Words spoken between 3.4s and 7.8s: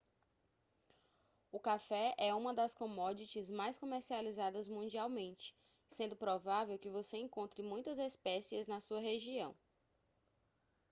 mais comercializadas mundialmente sendo provável que você encontre